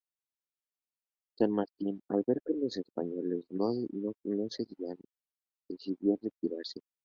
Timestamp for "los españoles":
2.55-3.45